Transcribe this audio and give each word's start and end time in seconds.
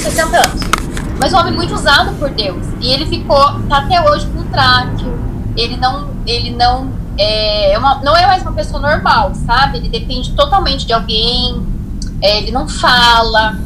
60 0.00 0.36
anos. 0.36 0.60
Mas 1.18 1.32
um 1.32 1.36
homem 1.36 1.52
muito 1.52 1.74
usado 1.74 2.14
por 2.18 2.30
Deus. 2.30 2.66
E 2.80 2.92
ele 2.92 3.06
ficou, 3.06 3.60
tá 3.68 3.78
até 3.78 4.00
hoje 4.10 4.26
com 4.26 4.42
tráqueo. 4.44 5.18
Ele 5.56 5.76
não, 5.76 6.10
ele 6.26 6.50
não 6.50 7.00
é 7.18 7.76
uma, 7.76 7.96
não 7.96 8.16
é 8.16 8.26
mais 8.26 8.42
uma 8.42 8.52
pessoa 8.52 8.80
normal, 8.80 9.32
sabe? 9.46 9.78
Ele 9.78 9.88
depende 9.88 10.32
totalmente 10.32 10.86
de 10.86 10.92
alguém, 10.92 11.66
é, 12.22 12.38
ele 12.38 12.50
não 12.50 12.66
fala, 12.66 13.58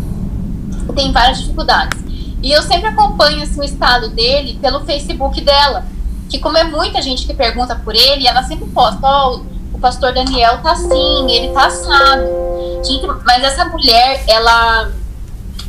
tem 0.94 1.12
várias 1.12 1.38
dificuldades. 1.38 2.02
E 2.42 2.52
eu 2.52 2.62
sempre 2.62 2.88
acompanho 2.88 3.42
assim, 3.42 3.60
o 3.60 3.64
estado 3.64 4.08
dele 4.10 4.58
pelo 4.60 4.80
Facebook 4.84 5.40
dela, 5.40 5.84
que 6.28 6.38
como 6.38 6.58
é 6.58 6.64
muita 6.64 7.00
gente 7.00 7.26
que 7.26 7.32
pergunta 7.32 7.76
por 7.76 7.94
ele, 7.94 8.26
ela 8.26 8.42
sempre 8.42 8.66
posta, 8.66 8.98
ó, 9.02 9.36
oh, 9.36 9.76
o 9.76 9.78
pastor 9.78 10.12
Daniel 10.12 10.58
tá 10.58 10.72
assim, 10.72 11.30
ele 11.30 11.52
tá 11.52 11.66
assado. 11.66 12.24
Gente, 12.84 13.06
mas 13.24 13.42
essa 13.42 13.64
mulher, 13.66 14.24
ela, 14.26 14.90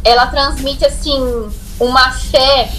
ela 0.06 0.28
transmite 0.28 0.86
assim 0.86 1.52
uma 1.80 2.12
fé 2.12 2.72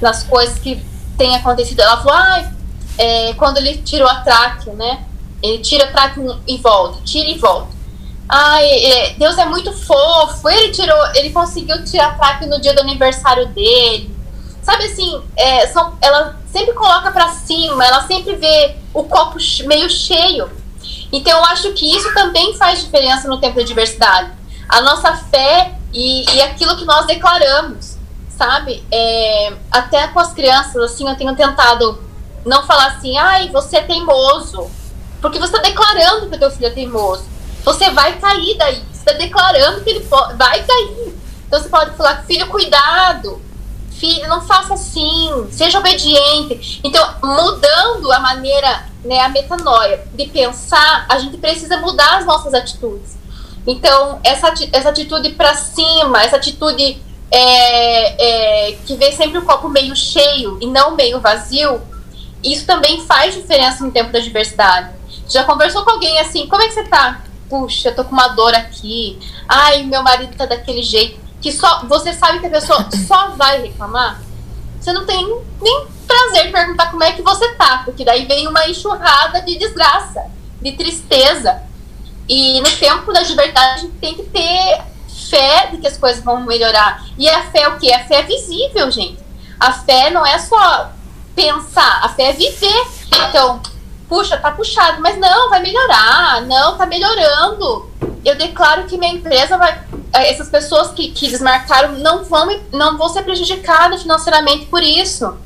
nas 0.00 0.22
coisas 0.22 0.58
que 0.58 0.80
tem 1.18 1.34
acontecido. 1.34 1.80
Ela 1.80 1.96
falou, 1.96 2.14
ah, 2.14 2.52
é, 2.96 3.34
quando 3.34 3.58
ele 3.58 3.78
tirou 3.78 4.08
a 4.08 4.20
tráqueo, 4.20 4.72
né? 4.74 5.04
Ele 5.42 5.58
tira 5.58 5.84
a 5.84 5.92
tráqueo 5.92 6.38
e 6.46 6.56
volta, 6.58 7.00
tira 7.04 7.28
e 7.28 7.36
volta. 7.36 7.76
Ai, 8.28 8.66
é, 8.66 9.14
Deus 9.14 9.36
é 9.36 9.44
muito 9.46 9.72
fofo. 9.72 10.48
Ele 10.48 10.70
tirou, 10.72 10.96
ele 11.14 11.30
conseguiu 11.30 11.84
tirar 11.84 12.08
a 12.08 12.14
tráqueo 12.14 12.48
no 12.48 12.60
dia 12.60 12.72
do 12.72 12.80
aniversário 12.80 13.48
dele. 13.48 14.16
Sabe 14.62 14.84
assim, 14.84 15.20
é, 15.34 15.66
são, 15.68 15.96
ela 16.00 16.38
sempre 16.52 16.74
coloca 16.74 17.10
para 17.10 17.30
cima, 17.30 17.84
ela 17.84 18.06
sempre 18.06 18.36
vê 18.36 18.76
o 18.92 19.02
copo 19.04 19.38
meio 19.66 19.88
cheio. 19.88 20.50
Então 21.10 21.38
eu 21.38 21.44
acho 21.46 21.72
que 21.72 21.90
isso 21.90 22.12
também 22.12 22.54
faz 22.56 22.80
diferença 22.84 23.26
no 23.26 23.40
tempo 23.40 23.56
da 23.56 23.62
diversidade. 23.62 24.30
A 24.68 24.82
nossa 24.82 25.16
fé 25.16 25.77
e, 25.92 26.24
e 26.30 26.42
aquilo 26.42 26.76
que 26.76 26.84
nós 26.84 27.06
declaramos, 27.06 27.96
sabe? 28.36 28.84
É, 28.90 29.52
até 29.70 30.08
com 30.08 30.20
as 30.20 30.32
crianças, 30.32 30.76
assim, 30.76 31.08
eu 31.08 31.16
tenho 31.16 31.34
tentado 31.34 31.98
não 32.44 32.64
falar 32.64 32.88
assim, 32.88 33.16
ai, 33.16 33.48
você 33.48 33.78
é 33.78 33.82
teimoso. 33.82 34.70
Porque 35.20 35.38
você 35.38 35.56
está 35.56 35.68
declarando 35.68 36.28
que 36.28 36.36
o 36.36 36.38
teu 36.38 36.50
filho 36.50 36.66
é 36.66 36.70
teimoso. 36.70 37.24
Você 37.64 37.90
vai 37.90 38.18
cair 38.18 38.56
daí. 38.56 38.82
Você 38.92 38.98
está 38.98 39.12
declarando 39.12 39.82
que 39.82 39.90
ele 39.90 40.06
vai 40.36 40.62
cair. 40.62 41.14
Então 41.46 41.60
você 41.60 41.68
pode 41.68 41.96
falar, 41.96 42.24
filho, 42.24 42.46
cuidado. 42.46 43.42
Filho, 43.90 44.28
não 44.28 44.40
faça 44.40 44.74
assim. 44.74 45.48
Seja 45.50 45.80
obediente. 45.80 46.80
Então, 46.84 47.14
mudando 47.22 48.12
a 48.12 48.20
maneira, 48.20 48.86
né, 49.04 49.20
a 49.20 49.28
metanoia 49.28 50.06
de 50.14 50.26
pensar, 50.28 51.04
a 51.08 51.18
gente 51.18 51.36
precisa 51.36 51.78
mudar 51.78 52.18
as 52.18 52.26
nossas 52.26 52.54
atitudes. 52.54 53.17
Então, 53.66 54.20
essa, 54.24 54.52
essa 54.72 54.88
atitude 54.88 55.30
para 55.30 55.54
cima, 55.54 56.22
essa 56.22 56.36
atitude 56.36 57.00
é, 57.30 58.68
é, 58.68 58.72
que 58.86 58.94
vê 58.94 59.12
sempre 59.12 59.38
o 59.38 59.42
copo 59.44 59.68
meio 59.68 59.94
cheio 59.94 60.58
e 60.60 60.66
não 60.66 60.94
meio 60.94 61.20
vazio, 61.20 61.80
isso 62.42 62.64
também 62.64 63.04
faz 63.04 63.34
diferença 63.34 63.84
no 63.84 63.90
tempo 63.90 64.10
da 64.12 64.18
diversidade. 64.18 64.90
Já 65.28 65.44
conversou 65.44 65.84
com 65.84 65.90
alguém 65.90 66.18
assim, 66.18 66.46
como 66.46 66.62
é 66.62 66.68
que 66.68 66.74
você 66.74 66.84
tá? 66.84 67.22
Puxa, 67.48 67.88
eu 67.88 67.96
tô 67.96 68.04
com 68.04 68.12
uma 68.12 68.28
dor 68.28 68.54
aqui. 68.54 69.18
Ai, 69.48 69.82
meu 69.82 70.02
marido 70.02 70.36
tá 70.36 70.46
daquele 70.46 70.82
jeito. 70.82 71.18
Que 71.40 71.52
só 71.52 71.84
você 71.86 72.12
sabe 72.12 72.40
que 72.40 72.46
a 72.46 72.50
pessoa 72.50 72.88
só 73.06 73.30
vai 73.30 73.62
reclamar. 73.62 74.20
Você 74.80 74.92
não 74.92 75.04
tem 75.04 75.26
nem 75.60 75.86
prazer 76.06 76.46
de 76.46 76.52
perguntar 76.52 76.90
como 76.90 77.02
é 77.02 77.12
que 77.12 77.22
você 77.22 77.48
tá, 77.54 77.82
porque 77.84 78.04
daí 78.04 78.24
vem 78.24 78.46
uma 78.46 78.66
enxurrada 78.68 79.42
de 79.42 79.58
desgraça, 79.58 80.24
de 80.62 80.72
tristeza. 80.72 81.62
E 82.28 82.60
no 82.60 82.70
tempo 82.72 83.12
da 83.12 83.20
liberdade 83.20 83.88
tem 84.00 84.14
que 84.14 84.24
ter 84.24 84.82
fé 85.28 85.68
de 85.70 85.78
que 85.78 85.86
as 85.86 85.96
coisas 85.96 86.22
vão 86.22 86.44
melhorar. 86.44 87.04
E 87.16 87.28
a 87.28 87.50
fé 87.50 87.62
é 87.62 87.68
o 87.68 87.78
que? 87.78 87.92
A 87.92 88.04
fé 88.04 88.16
é 88.16 88.22
visível, 88.22 88.90
gente. 88.90 89.18
A 89.58 89.72
fé 89.72 90.10
não 90.10 90.24
é 90.24 90.38
só 90.38 90.92
pensar, 91.34 92.00
a 92.04 92.08
fé 92.10 92.30
é 92.30 92.32
viver. 92.32 92.86
Então, 93.28 93.60
puxa, 94.08 94.36
tá 94.36 94.50
puxado, 94.50 95.00
mas 95.00 95.18
não, 95.18 95.50
vai 95.50 95.60
melhorar, 95.60 96.42
não, 96.42 96.76
tá 96.76 96.86
melhorando. 96.86 97.90
Eu 98.24 98.36
declaro 98.36 98.84
que 98.84 98.98
minha 98.98 99.12
empresa 99.14 99.56
vai. 99.56 99.80
Eh, 100.12 100.32
essas 100.32 100.48
pessoas 100.48 100.90
que, 100.92 101.10
que 101.10 101.28
desmarcaram 101.28 101.92
não 101.98 102.24
vão, 102.24 102.60
não 102.72 102.96
vão 102.96 103.08
ser 103.08 103.22
prejudicadas 103.22 104.02
financeiramente 104.02 104.66
por 104.66 104.82
isso. 104.82 105.36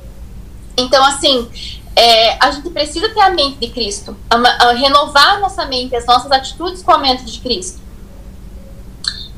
Então, 0.76 1.04
assim, 1.04 1.50
é, 1.94 2.36
a 2.44 2.50
gente 2.50 2.70
precisa 2.70 3.08
ter 3.10 3.20
a 3.20 3.30
mente 3.30 3.58
de 3.58 3.68
Cristo, 3.68 4.16
a, 4.30 4.68
a 4.68 4.72
renovar 4.72 5.36
a 5.36 5.40
nossa 5.40 5.66
mente, 5.66 5.94
as 5.94 6.06
nossas 6.06 6.30
atitudes 6.30 6.82
com 6.82 6.92
a 6.92 6.98
mente 6.98 7.24
de 7.24 7.38
Cristo. 7.40 7.80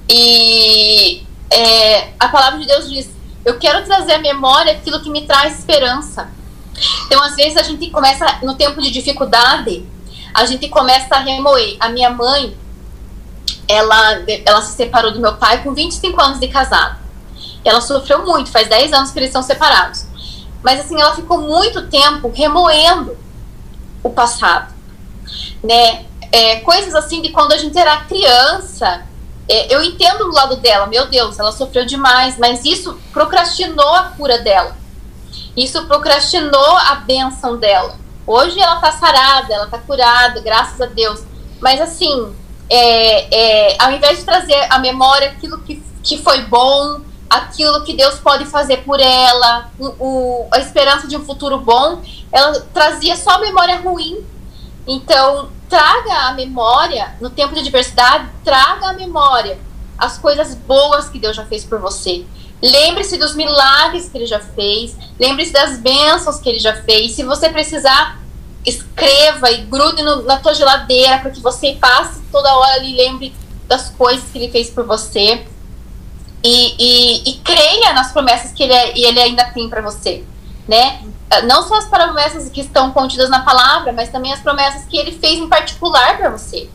E 0.09 1.25
é, 1.51 2.13
a 2.19 2.29
palavra 2.29 2.61
de 2.61 2.67
Deus 2.67 2.89
diz: 2.89 3.11
Eu 3.45 3.59
quero 3.59 3.85
trazer 3.85 4.15
à 4.15 4.19
memória 4.19 4.73
aquilo 4.73 5.01
que 5.01 5.11
me 5.11 5.27
traz 5.27 5.59
esperança. 5.59 6.31
Então, 7.07 7.23
às 7.23 7.37
vezes, 7.37 7.57
a 7.57 7.63
gente 7.63 7.91
começa, 7.91 8.41
no 8.43 8.55
tempo 8.55 8.81
de 8.81 8.91
dificuldade, 8.91 9.85
a 10.33 10.45
gente 10.47 10.69
começa 10.69 11.15
a 11.15 11.21
remoer. 11.21 11.77
A 11.79 11.89
minha 11.89 12.11
mãe, 12.11 12.57
ela, 13.69 14.23
ela 14.45 14.63
se 14.63 14.77
separou 14.77 15.13
do 15.13 15.21
meu 15.21 15.37
pai 15.37 15.63
com 15.63 15.73
25 15.73 16.21
anos 16.21 16.41
de 16.41 16.49
casado. 16.49 16.99
Ela 17.65 17.81
sofreu 17.81 18.27
muito, 18.27 18.51
faz 18.51 18.69
10 18.69 18.93
anos 18.93 19.11
que 19.11 19.19
eles 19.19 19.33
são 19.33 19.43
separados. 19.43 20.05
Mas, 20.65 20.81
assim, 20.81 20.99
ela 20.99 21.15
ficou 21.15 21.39
muito 21.39 21.89
tempo 21.89 22.33
remoendo 22.35 23.17
o 24.03 24.09
passado. 24.09 24.73
Né? 25.63 26.07
É, 26.33 26.57
coisas 26.61 26.95
assim 26.95 27.23
de 27.23 27.29
quando 27.29 27.53
a 27.53 27.59
gente 27.59 27.79
era 27.79 27.99
criança. 27.99 29.03
É, 29.47 29.75
eu 29.75 29.83
entendo 29.83 30.25
do 30.25 30.33
lado 30.33 30.57
dela, 30.57 30.87
meu 30.87 31.07
Deus, 31.07 31.39
ela 31.39 31.53
sofreu 31.53 31.85
demais, 31.85 32.39
mas 32.39 32.65
isso 32.65 32.99
procrastinou 33.13 33.95
a 33.95 34.05
cura 34.17 34.39
dela. 34.39 34.75
Isso 35.55 35.87
procrastinou 35.87 36.77
a 36.79 36.95
bênção 36.97 37.59
dela. 37.59 37.97
Hoje 38.27 38.59
ela 38.59 38.77
tá 38.77 38.91
sarada, 38.91 39.53
ela 39.53 39.67
tá 39.67 39.79
curada, 39.79 40.41
graças 40.41 40.81
a 40.81 40.87
Deus. 40.87 41.23
Mas 41.61 41.79
assim, 41.79 42.35
é, 42.71 43.73
é, 43.73 43.77
ao 43.79 43.93
invés 43.93 44.19
de 44.19 44.25
trazer 44.25 44.67
à 44.71 44.79
memória 44.79 45.29
aquilo 45.29 45.59
que, 45.61 45.83
que 46.03 46.19
foi 46.23 46.41
bom, 46.43 47.01
aquilo 47.37 47.85
que 47.85 47.95
Deus 47.95 48.19
pode 48.19 48.47
fazer 48.47 48.79
por 48.79 49.01
ela, 49.01 49.71
o, 49.79 49.87
o, 49.87 50.49
a 50.51 50.59
esperança 50.59 51.07
de 51.07 51.17
um 51.17 51.25
futuro 51.25 51.59
bom, 51.59 52.03
ela 52.33 52.61
trazia 52.73 53.17
só 53.17 53.39
memória 53.41 53.81
ruim. 53.81 54.25
Então, 54.87 55.49
traga 55.69 56.29
a 56.29 56.33
memória, 56.33 57.17
no 57.21 57.31
tempo 57.31 57.55
de 57.55 57.63
diversidade, 57.63 58.29
traga 58.45 58.89
a 58.89 58.93
memória 58.93 59.59
as 59.97 60.19
coisas 60.19 60.55
boas 60.55 61.09
que 61.09 61.19
Deus 61.19 61.37
já 61.37 61.45
fez 61.47 61.65
por 61.65 61.79
você. 61.79 62.25
Lembre-se 62.63 63.17
dos 63.17 63.35
milagres 63.35 64.09
que 64.09 64.19
ele 64.19 64.27
já 64.27 64.41
fez. 64.41 64.97
Lembre-se 65.19 65.53
das 65.53 65.79
bênçãos 65.79 66.39
que 66.39 66.49
ele 66.49 66.59
já 66.59 66.75
fez. 66.83 67.13
Se 67.13 67.23
você 67.23 67.49
precisar, 67.49 68.21
escreva 68.65 69.51
e 69.51 69.63
grude 69.63 70.03
no, 70.03 70.23
na 70.23 70.39
tua 70.39 70.55
geladeira 70.55 71.19
para 71.19 71.31
que 71.31 71.41
você 71.41 71.77
passe 71.81 72.21
toda 72.33 72.55
hora 72.55 72.75
ali 72.75 72.97
lembre 72.97 73.35
das 73.67 73.91
coisas 73.91 74.25
que 74.31 74.39
ele 74.39 74.51
fez 74.51 74.71
por 74.71 74.85
você. 74.85 75.47
E, 76.47 76.75
e, 76.79 77.31
e 77.31 77.35
creia 77.39 77.95
nas 77.95 78.13
promessas 78.13 78.53
que 78.53 78.63
ele, 78.63 78.75
é, 78.75 78.99
ele 78.99 79.19
ainda 79.19 79.45
tem 79.47 79.67
para 79.67 79.81
você, 79.81 80.23
né? 80.69 81.01
Não 81.45 81.67
só 81.67 81.77
as 81.77 81.87
promessas 81.87 82.51
que 82.51 82.61
estão 82.61 82.93
contidas 82.93 83.31
na 83.31 83.41
palavra, 83.41 83.93
mas 83.93 84.11
também 84.11 84.31
as 84.31 84.41
promessas 84.41 84.85
que 84.85 84.95
ele 84.95 85.13
fez 85.13 85.39
em 85.39 85.49
particular 85.49 86.19
para 86.19 86.29
você. 86.29 86.69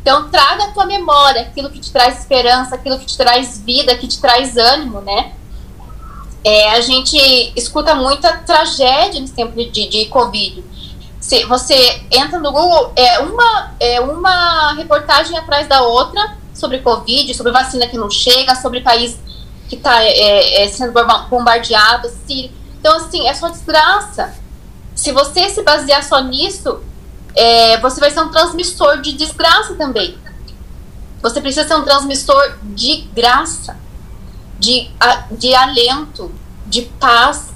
Então, 0.00 0.30
traga 0.30 0.64
a 0.64 0.68
tua 0.68 0.86
memória 0.86 1.42
aquilo 1.42 1.68
que 1.68 1.80
te 1.80 1.90
traz 1.90 2.20
esperança, 2.20 2.76
aquilo 2.76 2.98
que 2.98 3.06
te 3.06 3.16
traz 3.16 3.60
vida, 3.60 3.96
que 3.96 4.06
te 4.06 4.20
traz 4.20 4.56
ânimo, 4.56 5.00
né? 5.00 5.32
É, 6.44 6.70
a 6.70 6.80
gente 6.80 7.16
escuta 7.56 7.94
muita 7.96 8.36
tragédia 8.38 9.20
nesse 9.20 9.32
tempo 9.32 9.52
de, 9.56 9.88
de 9.88 10.06
Covid. 10.06 10.64
Se 11.20 11.44
você 11.44 12.02
entra 12.10 12.38
no 12.38 12.50
Google, 12.50 12.92
é 12.96 13.20
uma, 13.20 13.72
é 13.78 14.00
uma 14.00 14.72
reportagem 14.74 15.38
atrás 15.38 15.68
da 15.68 15.82
outra 15.82 16.36
sobre 16.62 16.78
Covid, 16.78 17.34
sobre 17.34 17.50
vacina 17.50 17.88
que 17.88 17.98
não 17.98 18.08
chega, 18.08 18.54
sobre 18.54 18.80
país 18.80 19.18
que 19.68 19.74
está 19.74 20.00
é, 20.04 20.62
é, 20.62 20.68
sendo 20.68 20.92
bombardeado. 21.28 22.08
Síria. 22.24 22.52
Então, 22.78 22.96
assim, 22.96 23.26
é 23.26 23.34
só 23.34 23.48
desgraça. 23.48 24.32
Se 24.94 25.10
você 25.10 25.48
se 25.48 25.62
basear 25.62 26.04
só 26.04 26.20
nisso, 26.20 26.80
é, 27.34 27.80
você 27.80 27.98
vai 27.98 28.12
ser 28.12 28.20
um 28.20 28.30
transmissor 28.30 29.00
de 29.00 29.12
desgraça 29.12 29.74
também. 29.74 30.16
Você 31.20 31.40
precisa 31.40 31.66
ser 31.66 31.74
um 31.74 31.84
transmissor 31.84 32.58
de 32.62 33.08
graça, 33.14 33.76
de, 34.58 34.88
de 35.32 35.54
alento, 35.54 36.32
de 36.66 36.82
paz. 36.82 37.50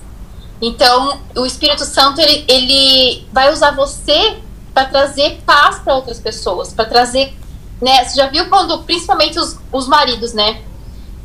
Então, 0.61 1.21
o 1.37 1.47
Espírito 1.47 1.85
Santo 1.85 2.21
ele, 2.21 2.45
ele 2.49 3.29
vai 3.33 3.53
usar 3.53 3.73
você 3.73 4.39
para 4.73 4.87
trazer 4.87 5.41
paz 5.45 5.79
para 5.79 5.95
outras 5.95 6.19
pessoas, 6.19 6.73
para 6.73 6.85
trazer, 6.85 7.35
né? 7.81 8.05
Você 8.05 8.17
já 8.17 8.27
viu 8.29 8.49
quando, 8.49 8.83
principalmente 8.85 9.39
os, 9.39 9.59
os 9.73 9.87
maridos, 9.87 10.33
né? 10.33 10.63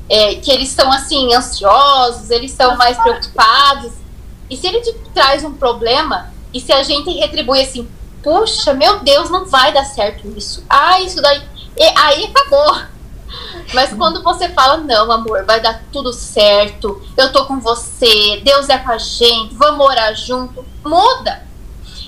É, 0.09 0.35
que 0.35 0.51
eles 0.51 0.69
estão 0.69 0.91
assim 0.91 1.33
ansiosos, 1.33 2.29
eles 2.29 2.51
estão 2.51 2.75
mais 2.75 2.97
preocupados. 2.97 3.93
E 4.49 4.57
se 4.57 4.67
ele 4.67 4.81
te 4.81 4.93
traz 5.13 5.43
um 5.43 5.53
problema 5.53 6.31
e 6.53 6.59
se 6.59 6.73
a 6.73 6.83
gente 6.83 7.09
retribui 7.11 7.61
assim, 7.61 7.87
puxa, 8.21 8.73
meu 8.73 8.99
Deus, 8.99 9.29
não 9.29 9.45
vai 9.45 9.71
dar 9.71 9.85
certo 9.85 10.27
isso. 10.37 10.63
Ah, 10.69 10.99
isso 10.99 11.21
daí. 11.21 11.41
E 11.77 11.83
aí 11.97 12.25
acabou. 12.25 12.81
Mas 13.73 13.93
quando 13.93 14.21
você 14.21 14.49
fala, 14.49 14.77
não, 14.77 15.09
amor, 15.09 15.45
vai 15.45 15.61
dar 15.61 15.81
tudo 15.91 16.11
certo, 16.11 17.01
eu 17.15 17.31
tô 17.31 17.45
com 17.45 17.61
você, 17.61 18.41
Deus 18.43 18.67
é 18.67 18.77
com 18.77 18.91
a 18.91 18.97
gente, 18.97 19.55
vamos 19.55 19.77
morar 19.77 20.13
junto, 20.13 20.65
muda. 20.83 21.47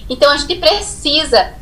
Então 0.09 0.29
a 0.29 0.35
gente 0.35 0.55
precisa 0.55 1.53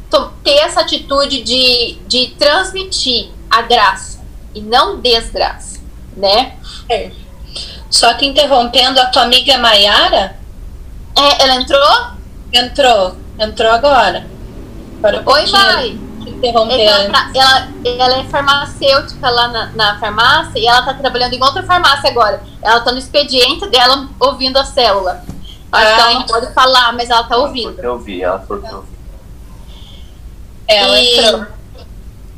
ter 0.43 0.57
essa 0.57 0.81
atitude 0.81 1.41
de, 1.41 1.97
de 2.07 2.27
transmitir 2.37 3.29
a 3.49 3.61
graça 3.61 4.19
e 4.53 4.61
não 4.61 4.99
desgraça, 4.99 5.79
né? 6.15 6.55
É. 6.89 7.11
Só 7.89 8.13
que 8.13 8.25
interrompendo 8.25 8.99
a 8.99 9.05
tua 9.07 9.23
amiga 9.23 9.57
Maiara. 9.57 10.37
É, 11.17 11.43
ela 11.43 11.55
entrou? 11.55 12.11
Entrou, 12.53 13.15
entrou 13.37 13.71
agora. 13.71 14.25
Oi, 15.25 15.51
Mai 15.51 15.99
interromper 16.27 16.81
ela, 16.81 17.09
tá, 17.09 17.31
ela, 17.33 17.67
ela, 17.83 18.17
é 18.19 18.23
farmacêutica 18.25 19.29
lá 19.29 19.47
na, 19.47 19.65
na, 19.73 19.99
farmácia 19.99 20.59
e 20.59 20.65
ela 20.65 20.81
tá 20.81 20.93
trabalhando 20.93 21.33
em 21.33 21.43
outra 21.43 21.63
farmácia 21.63 22.09
agora. 22.09 22.41
Ela 22.61 22.79
tá 22.81 22.91
no 22.91 22.97
expediente 22.97 23.67
dela 23.69 24.07
ouvindo 24.19 24.57
a 24.57 24.65
célula. 24.65 25.23
Acho 25.71 25.87
ah, 25.87 25.95
que 25.95 26.01
ela 26.01 26.13
não 26.13 26.23
pode 26.23 26.53
falar, 26.53 26.93
mas 26.93 27.09
ela 27.09 27.23
tá 27.23 27.37
ouvindo. 27.37 27.79
Eu 27.79 27.97
vi, 27.99 28.21
ela 28.21 28.39
falou 28.39 28.61
que 28.61 28.73
eu 28.73 28.81
vi. 28.81 29.00
Ela 30.75 30.99
e, 30.99 31.19
entrou. 31.19 31.45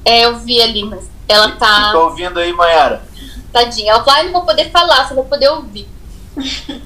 É, 0.05 0.25
eu 0.25 0.37
vi 0.37 0.61
ali, 0.61 0.83
mas 0.83 1.09
ela 1.27 1.51
tá. 1.51 1.93
Ouvindo 1.95 2.39
aí, 2.39 2.53
Mayara. 2.53 3.03
Tadinha. 3.51 3.91
Ela 3.91 4.03
falou, 4.03 4.19
ah, 4.19 4.23
não 4.23 4.31
vou 4.31 4.41
poder 4.43 4.71
falar, 4.71 5.07
só 5.07 5.15
vou 5.15 5.25
poder 5.25 5.49
ouvir. 5.49 5.87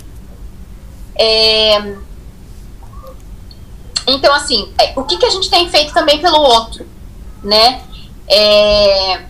é, 1.18 1.96
então, 4.06 4.34
assim, 4.34 4.72
é, 4.80 4.94
o 4.96 5.04
que, 5.04 5.18
que 5.18 5.26
a 5.26 5.30
gente 5.30 5.50
tem 5.50 5.70
feito 5.70 5.94
também 5.94 6.20
pelo 6.20 6.38
outro? 6.38 6.86
né? 7.44 7.82
É, 8.28 9.22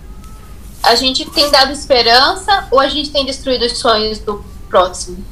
a 0.83 0.95
gente 0.95 1.25
tem 1.25 1.49
dado 1.51 1.71
esperança 1.71 2.67
ou 2.71 2.79
a 2.79 2.87
gente 2.87 3.11
tem 3.11 3.25
destruído 3.25 3.65
os 3.65 3.77
sonhos 3.77 4.19
do 4.19 4.43
próximo? 4.69 5.23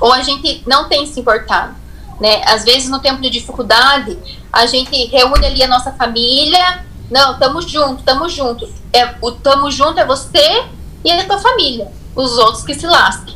Ou 0.00 0.12
a 0.12 0.22
gente 0.22 0.62
não 0.66 0.88
tem 0.88 1.06
se 1.06 1.20
importado, 1.20 1.74
né? 2.20 2.42
Às 2.46 2.64
vezes 2.64 2.88
no 2.88 3.00
tempo 3.00 3.20
de 3.20 3.30
dificuldade, 3.30 4.18
a 4.52 4.66
gente 4.66 5.06
reúne 5.06 5.46
ali 5.46 5.62
a 5.62 5.68
nossa 5.68 5.92
família, 5.92 6.84
não, 7.10 7.32
estamos 7.32 7.70
juntos, 7.70 7.98
estamos 7.98 8.32
juntos. 8.32 8.70
É, 8.92 9.14
o 9.20 9.30
estamos 9.30 9.74
junto 9.74 10.00
é 10.00 10.04
você 10.04 10.64
e 11.04 11.10
a 11.10 11.24
tua 11.26 11.38
família, 11.38 11.90
os 12.14 12.38
outros 12.38 12.64
que 12.64 12.74
se 12.74 12.86
lasquem. 12.86 13.34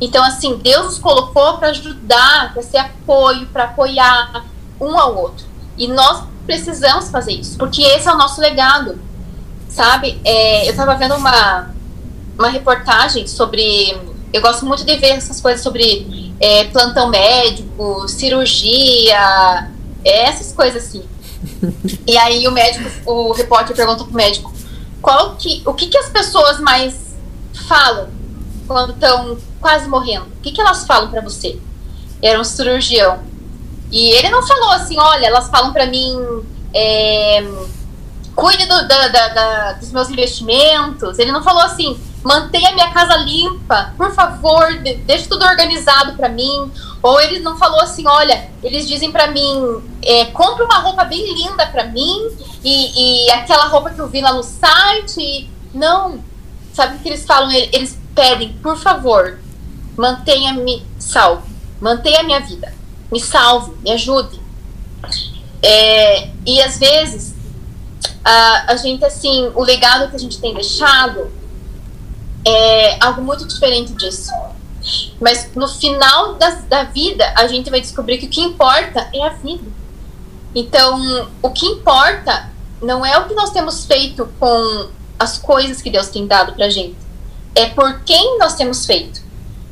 Então, 0.00 0.22
assim, 0.22 0.56
Deus 0.58 0.84
nos 0.84 0.98
colocou 0.98 1.58
para 1.58 1.68
ajudar, 1.68 2.52
para 2.52 2.62
ser 2.62 2.78
apoio, 2.78 3.46
para 3.46 3.64
apoiar 3.64 4.44
um 4.80 4.98
ao 4.98 5.16
outro. 5.16 5.46
E 5.76 5.88
nós 5.88 6.24
precisamos 6.44 7.10
fazer 7.10 7.32
isso, 7.32 7.56
porque 7.58 7.82
esse 7.82 8.08
é 8.08 8.12
o 8.12 8.16
nosso 8.16 8.40
legado, 8.40 8.98
sabe? 9.68 10.20
É, 10.24 10.66
eu 10.66 10.70
estava 10.70 10.94
vendo 10.94 11.14
uma, 11.16 11.70
uma 12.38 12.48
reportagem 12.48 13.26
sobre. 13.26 13.96
Eu 14.32 14.42
gosto 14.42 14.66
muito 14.66 14.84
de 14.84 14.96
ver 14.96 15.08
essas 15.08 15.40
coisas 15.40 15.62
sobre 15.62 16.25
é, 16.40 16.64
plantão 16.64 17.08
médico, 17.08 18.08
cirurgia, 18.08 19.70
é, 20.04 20.22
essas 20.24 20.52
coisas 20.52 20.84
assim. 20.84 21.04
E 22.06 22.16
aí 22.16 22.46
o 22.46 22.52
médico, 22.52 22.88
o 23.04 23.32
repórter 23.32 23.74
pergunta 23.74 24.04
pro 24.04 24.14
médico 24.14 24.56
qual 25.06 25.36
que, 25.36 25.62
o 25.64 25.72
que, 25.72 25.86
que 25.86 25.96
as 25.96 26.08
pessoas 26.08 26.58
mais 26.58 27.14
falam 27.68 28.08
quando 28.66 28.92
estão 28.92 29.38
quase 29.60 29.88
morrendo? 29.88 30.26
O 30.26 30.40
que, 30.42 30.50
que 30.50 30.60
elas 30.60 30.84
falam 30.84 31.08
para 31.12 31.20
você? 31.20 31.60
Era 32.20 32.40
um 32.40 32.42
cirurgião. 32.42 33.20
E 33.92 34.10
ele 34.10 34.30
não 34.30 34.44
falou 34.44 34.70
assim, 34.72 34.98
olha, 34.98 35.26
elas 35.26 35.48
falam 35.48 35.72
para 35.72 35.86
mim, 35.86 36.18
é, 36.74 37.40
cuide 38.34 38.66
do, 38.66 38.88
da, 38.88 39.06
da, 39.06 39.28
da, 39.28 39.72
dos 39.74 39.92
meus 39.92 40.10
investimentos. 40.10 41.20
Ele 41.20 41.30
não 41.30 41.44
falou 41.44 41.62
assim, 41.62 41.96
mantenha 42.26 42.72
minha 42.72 42.90
casa 42.90 43.16
limpa, 43.16 43.94
por 43.96 44.12
favor, 44.12 44.78
de, 44.78 44.96
deixe 44.96 45.28
tudo 45.28 45.44
organizado 45.44 46.14
para 46.14 46.28
mim. 46.28 46.72
Ou 47.02 47.20
ele 47.20 47.38
não 47.38 47.56
falou 47.56 47.80
assim, 47.80 48.06
olha, 48.06 48.50
eles 48.62 48.88
dizem 48.88 49.12
para 49.12 49.28
mim, 49.28 49.82
é, 50.02 50.24
compre 50.26 50.64
uma 50.64 50.78
roupa 50.78 51.04
bem 51.04 51.34
linda 51.34 51.66
para 51.66 51.84
mim 51.84 52.28
e, 52.64 53.26
e, 53.26 53.30
aquela 53.30 53.66
roupa 53.66 53.90
que 53.90 54.00
eu 54.00 54.08
vi 54.08 54.20
lá 54.20 54.32
no 54.32 54.42
site. 54.42 55.48
Não, 55.72 56.18
sabe 56.72 56.96
o 56.96 56.98
que 56.98 57.08
eles 57.08 57.24
falam? 57.24 57.50
Eles 57.50 57.98
pedem, 58.14 58.54
por 58.54 58.76
favor, 58.76 59.38
mantenha-me 59.96 60.84
salvo, 60.98 61.46
mantenha 61.80 62.20
a 62.20 62.22
minha 62.24 62.40
vida 62.40 62.74
me 63.10 63.20
salve, 63.20 63.72
me 63.82 63.92
ajude. 63.92 64.40
É, 65.62 66.30
e 66.44 66.60
às 66.60 66.78
vezes 66.78 67.34
a, 68.24 68.72
a 68.72 68.76
gente 68.76 69.04
assim, 69.04 69.50
o 69.54 69.62
legado 69.62 70.10
que 70.10 70.16
a 70.16 70.18
gente 70.18 70.40
tem 70.40 70.54
deixado 70.54 71.30
é 72.46 73.04
algo 73.04 73.22
muito 73.22 73.46
diferente 73.46 73.92
disso. 73.92 74.30
Mas 75.20 75.50
no 75.54 75.66
final 75.66 76.34
da, 76.34 76.50
da 76.50 76.84
vida 76.84 77.32
a 77.36 77.46
gente 77.48 77.70
vai 77.70 77.80
descobrir 77.80 78.18
que 78.18 78.26
o 78.26 78.30
que 78.30 78.40
importa 78.40 79.08
é 79.12 79.26
a 79.26 79.30
vida. 79.30 79.64
Então, 80.54 81.28
o 81.42 81.50
que 81.50 81.66
importa 81.66 82.50
não 82.80 83.04
é 83.04 83.18
o 83.18 83.26
que 83.26 83.34
nós 83.34 83.50
temos 83.50 83.84
feito 83.84 84.28
com 84.38 84.88
as 85.18 85.38
coisas 85.38 85.82
que 85.82 85.90
Deus 85.90 86.08
tem 86.08 86.26
dado 86.26 86.52
pra 86.52 86.70
gente. 86.70 86.96
É 87.54 87.66
por 87.66 88.00
quem 88.00 88.38
nós 88.38 88.54
temos 88.54 88.86
feito 88.86 89.26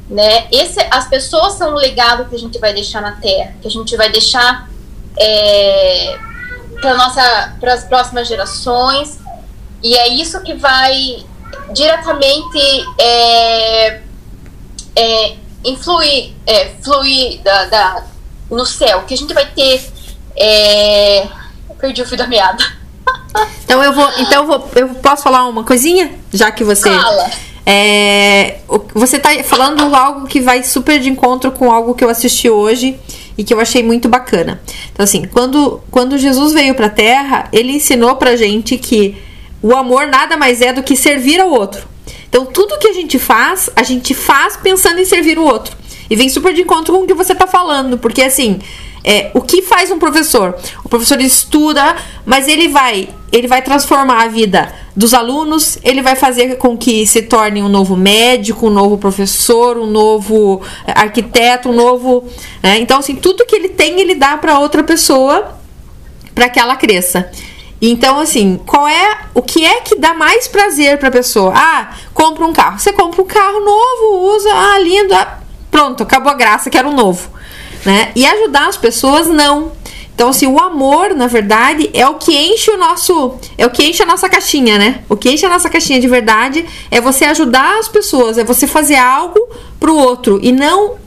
né? 0.09 0.47
Esse, 0.53 0.81
as 0.91 1.09
pessoas 1.09 1.55
são 1.55 1.73
um 1.73 1.77
legado 1.77 2.29
que 2.29 2.35
a 2.35 2.39
gente 2.39 2.59
vai 2.59 2.73
deixar 2.73 3.01
na 3.01 3.13
Terra, 3.13 3.55
que 3.61 3.69
a 3.69 3.71
gente 3.71 3.97
vai 3.97 4.11
deixar 4.11 4.69
é, 5.19 6.19
para 6.81 7.73
as 7.73 7.85
próximas 7.85 8.29
gerações, 8.29 9.19
e 9.83 9.97
é 9.97 10.09
isso 10.09 10.41
que 10.43 10.55
vai 10.55 11.25
diretamente 11.73 12.87
é, 12.99 14.01
é, 14.97 15.37
influir, 15.65 16.35
é, 16.47 16.71
fluir 16.83 17.41
da, 17.43 17.65
da, 17.67 18.05
no 18.51 18.65
céu, 18.65 19.03
que 19.03 19.15
a 19.15 19.17
gente 19.17 19.35
vai 19.35 19.47
ter. 19.47 19.83
É, 20.37 21.27
perdi 21.81 22.03
o 22.03 22.07
fio 22.07 22.17
da 22.17 22.27
meada. 22.27 22.65
Então 23.65 23.83
eu 23.83 23.93
vou, 23.93 24.09
então 24.19 24.43
eu 24.43 24.47
vou, 24.47 24.71
eu 24.77 24.89
posso 24.97 25.23
falar 25.23 25.47
uma 25.47 25.65
coisinha, 25.65 26.13
já 26.33 26.51
que 26.51 26.65
você. 26.65 26.91
Fala. 26.91 27.31
É, 27.67 28.59
você 28.95 29.17
está 29.17 29.31
falando 29.43 29.95
algo 29.95 30.27
que 30.27 30.41
vai 30.41 30.63
super 30.63 31.01
de 31.01 31.09
encontro 31.09 31.51
com 31.51 31.73
algo 31.73 31.95
que 31.95 32.05
eu 32.05 32.11
assisti 32.11 32.49
hoje 32.49 32.99
e 33.37 33.43
que 33.43 33.53
eu 33.53 33.61
achei 33.61 33.83
muito 33.83 34.09
bacana. 34.09 34.61
Então, 34.93 35.03
assim, 35.03 35.25
quando, 35.27 35.81
quando 35.91 36.19
Jesus 36.19 36.53
veio 36.53 36.75
para 36.75 36.87
a 36.87 36.91
Terra, 36.91 37.49
ele 37.53 37.73
ensinou 37.73 38.17
pra 38.17 38.37
gente 38.37 38.77
que 38.77 39.17
o 39.65 39.75
amor 39.75 40.09
nada 40.09 40.37
mais 40.37 40.61
é 40.61 40.75
do 40.75 40.83
que 40.83 40.95
servir 40.95 41.41
ao 41.41 41.49
outro. 41.49 41.89
Então, 42.29 42.45
tudo 42.45 42.79
que 42.79 42.87
a 42.87 42.93
gente 42.93 43.19
faz, 43.19 43.71
a 43.75 43.83
gente 43.83 44.13
faz 44.13 44.59
pensando 44.59 45.01
em 45.01 45.07
servir 45.07 45.39
o 45.39 45.43
outro. 45.43 45.75
E 46.11 46.15
vem 46.15 46.29
super 46.29 46.53
de 46.53 46.61
encontro 46.61 46.93
com 46.93 47.05
o 47.05 47.07
que 47.07 47.15
você 47.15 47.33
está 47.33 47.47
falando, 47.47 47.97
porque 47.97 48.21
assim, 48.21 48.59
é, 49.03 49.31
o 49.33 49.41
que 49.41 49.63
faz 49.63 49.91
um 49.91 49.99
professor? 49.99 50.55
O 50.85 50.89
professor 50.91 51.19
estuda, 51.19 51.97
mas 52.27 52.47
ele 52.47 52.69
vai, 52.69 53.09
ele 53.33 53.49
vai 53.49 53.63
transformar 53.63 54.25
a 54.25 54.29
vida 54.29 54.71
dos 54.95 55.15
alunos, 55.15 55.79
ele 55.83 56.03
vai 56.03 56.15
fazer 56.15 56.59
com 56.59 56.77
que 56.77 57.07
se 57.07 57.23
torne 57.23 57.63
um 57.63 57.69
novo 57.69 57.97
médico, 57.97 58.67
um 58.67 58.71
novo 58.71 58.99
professor, 58.99 59.79
um 59.79 59.87
novo 59.87 60.61
arquiteto, 60.87 61.71
um 61.71 61.75
novo. 61.75 62.29
Né? 62.63 62.81
Então, 62.81 62.99
assim, 62.99 63.17
tudo 63.17 63.47
que 63.47 63.57
ele 63.57 63.71
tem, 63.71 63.99
ele 63.99 64.15
dá 64.15 64.37
para 64.37 64.59
outra 64.59 64.85
pessoa 64.85 65.59
para 66.35 66.51
que 66.51 66.61
ela 66.61 66.77
cresça. 66.77 67.31
Então, 67.91 68.19
assim, 68.19 68.61
qual 68.67 68.87
é 68.87 69.19
o 69.35 69.43
que 69.43 69.65
é 69.65 69.81
que 69.81 69.97
dá 69.97 70.15
mais 70.15 70.49
prazer 70.49 70.99
para 70.99 71.09
a 71.09 71.13
pessoa? 71.13 71.53
Ah, 71.55 71.91
compra 72.13 72.45
um 72.45 72.53
carro. 72.53 72.79
Você 72.79 72.93
compra 72.93 73.23
um 73.23 73.27
carro 73.27 73.61
novo, 73.61 74.35
usa, 74.35 74.51
ah, 74.53 74.79
lindo, 74.79 75.15
ah, 75.15 75.39
pronto, 75.71 76.03
acabou 76.03 76.31
a 76.31 76.35
graça, 76.35 76.71
quero 76.71 76.89
um 76.89 76.95
novo 76.95 77.35
né? 77.85 78.11
E 78.15 78.25
ajudar 78.27 78.69
as 78.69 78.77
pessoas 78.77 79.27
não. 79.27 79.73
Então, 80.15 80.29
assim, 80.29 80.47
o 80.47 80.61
amor, 80.61 81.13
na 81.15 81.27
verdade, 81.27 81.91
é 81.93 82.07
o 82.07 82.15
que 82.15 82.33
enche 82.33 82.71
o 82.71 82.77
nosso. 82.77 83.35
É 83.59 83.67
o 83.67 83.71
que 83.71 83.85
enche 83.85 84.03
a 84.03 84.07
nossa 84.07 84.29
caixinha, 84.29 84.79
né? 84.79 85.03
O 85.09 85.17
que 85.17 85.29
enche 85.31 85.45
a 85.45 85.49
nossa 85.49 85.69
caixinha 85.69 86.01
de 86.01 86.07
verdade 86.07 86.65
é 86.91 87.01
você 87.01 87.25
ajudar 87.25 87.79
as 87.79 87.89
pessoas, 87.89 88.39
é 88.39 88.45
você 88.45 88.67
fazer 88.67 88.97
algo 88.97 89.41
pro 89.81 89.97
outro. 89.97 90.39
E 90.41 90.53
não. 90.53 91.03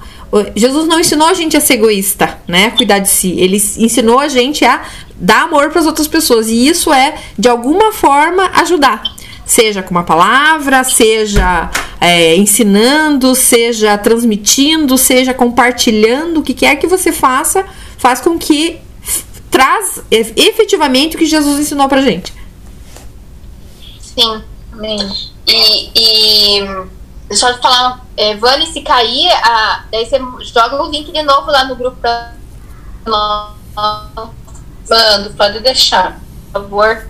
Jesus 0.55 0.87
não 0.87 0.99
ensinou 0.99 1.27
a 1.27 1.33
gente 1.33 1.55
a 1.55 1.61
ser 1.61 1.75
egoísta, 1.75 2.39
né? 2.47 2.71
Cuidar 2.71 2.99
de 2.99 3.09
si. 3.09 3.31
Ele 3.37 3.57
ensinou 3.77 4.19
a 4.19 4.27
gente 4.27 4.65
a 4.65 4.83
dar 5.15 5.43
amor 5.43 5.69
para 5.69 5.79
as 5.79 5.85
outras 5.85 6.07
pessoas. 6.07 6.47
E 6.47 6.67
isso 6.67 6.91
é, 6.91 7.15
de 7.37 7.47
alguma 7.47 7.91
forma, 7.91 8.51
ajudar 8.55 9.03
seja 9.47 9.81
com 9.81 9.91
uma 9.91 10.03
palavra, 10.03 10.83
seja 10.83 11.71
é, 12.01 12.35
ensinando, 12.35 13.33
seja 13.33 13.97
transmitindo, 13.97 14.97
seja 14.97 15.33
compartilhando, 15.33 16.41
o 16.41 16.43
que 16.43 16.53
quer 16.53 16.75
que 16.75 16.85
você 16.85 17.13
faça, 17.13 17.65
faz 17.97 18.19
com 18.19 18.37
que 18.37 18.77
traz 19.49 20.01
efetivamente 20.11 21.15
o 21.15 21.19
que 21.19 21.25
Jesus 21.25 21.59
ensinou 21.59 21.87
pra 21.87 22.01
gente. 22.01 22.33
Sim, 24.01 24.43
amém. 24.73 24.99
E, 25.47 25.89
e 25.95 26.67
deixa 27.27 27.49
eu 27.49 27.57
falar, 27.59 28.05
é, 28.15 28.35
Vani, 28.35 28.65
se 28.67 28.81
cair, 28.81 29.29
a, 29.43 29.85
daí 29.91 30.05
você 30.05 30.19
joga 30.53 30.81
o 30.81 30.89
link 30.89 31.11
de 31.11 31.21
novo 31.23 31.51
lá 31.51 31.65
no 31.65 31.75
grupo 31.75 31.97
pra 31.97 32.33
Mando, 34.89 35.33
pode 35.37 35.59
deixar. 35.59 36.19
Por 36.51 36.61
favor. 36.61 37.07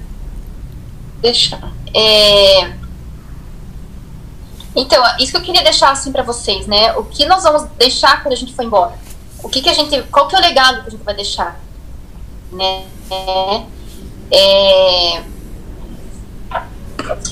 Deixar. 1.21 1.71
É, 1.93 2.73
Então, 4.75 5.03
isso 5.17 5.31
que 5.31 5.37
eu 5.37 5.41
queria 5.41 5.63
deixar 5.63 5.89
assim 5.89 6.11
para 6.11 6.21
vocês, 6.21 6.67
né? 6.67 6.95
O 6.95 7.03
que 7.03 7.25
nós 7.25 7.41
vamos 7.41 7.63
deixar 7.79 8.21
quando 8.21 8.33
a 8.33 8.37
gente 8.37 8.53
for 8.53 8.63
embora? 8.63 8.93
O 9.43 9.49
que 9.49 9.59
que 9.59 9.69
a 9.69 9.73
gente, 9.73 10.03
qual 10.03 10.27
que 10.27 10.35
é 10.35 10.39
o 10.39 10.41
legado 10.41 10.83
que 10.83 10.87
a 10.87 10.91
gente 10.91 11.03
vai 11.03 11.15
deixar, 11.15 11.59
né? 12.51 12.85
É, 14.29 15.23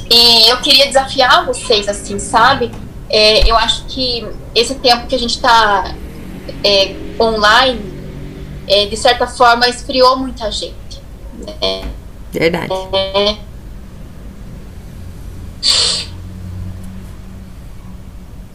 e 0.09 0.49
eu 0.49 0.57
queria 0.57 0.87
desafiar 0.87 1.45
vocês, 1.45 1.87
assim, 1.87 2.19
sabe? 2.19 2.71
É, 3.09 3.49
eu 3.49 3.55
acho 3.55 3.85
que 3.85 4.25
esse 4.53 4.75
tempo 4.75 5.07
que 5.07 5.15
a 5.15 5.19
gente 5.19 5.35
está 5.35 5.95
é, 6.63 6.95
online, 7.19 7.81
é, 8.67 8.85
de 8.85 8.97
certa 8.97 9.27
forma, 9.27 9.67
esfriou 9.67 10.17
muita 10.17 10.51
gente. 10.51 11.01
Né? 11.45 11.83
Verdade. 12.31 12.73
É. 12.93 13.37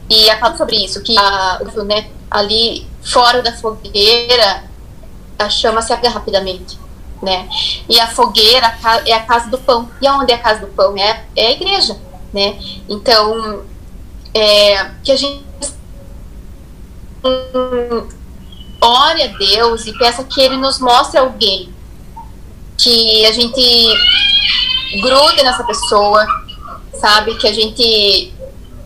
E 0.09 0.29
a 0.29 0.39
falar 0.39 0.57
sobre 0.57 0.85
isso, 0.85 1.01
que 1.03 1.17
a, 1.17 1.61
né, 1.87 2.11
ali 2.29 2.85
fora 3.01 3.41
da 3.43 3.53
fogueira, 3.53 4.65
a 5.39 5.49
chama 5.49 5.81
se 5.83 5.93
apaga 5.93 6.11
rapidamente. 6.11 6.80
Né? 7.23 7.49
E 7.89 8.01
a 8.01 8.07
fogueira 8.07 8.75
é 9.07 9.13
a 9.13 9.23
casa 9.23 9.51
do 9.51 9.59
pão. 9.59 9.91
E 10.01 10.09
onde 10.09 10.33
é 10.33 10.37
a 10.37 10.39
casa 10.39 10.61
do 10.61 10.69
pão? 10.69 10.97
É, 10.97 11.25
é 11.37 11.47
a 11.49 11.51
igreja. 11.53 11.99
Né? 12.33 12.59
Então, 12.89 13.63
é, 14.33 14.91
que 15.05 15.13
a 15.13 15.17
gente 15.17 15.45
ore 18.81 19.23
a 19.23 19.27
Deus 19.27 19.87
e 19.87 19.93
peça 19.99 20.25
que 20.25 20.41
Ele 20.41 20.57
nos 20.57 20.79
mostre 20.79 21.19
alguém 21.19 21.75
que 22.83 23.27
a 23.27 23.33
gente 23.33 23.61
grude 25.03 25.43
nessa 25.43 25.63
pessoa, 25.65 26.27
sabe? 26.95 27.37
Que 27.37 27.47
a 27.47 27.53
gente 27.53 28.33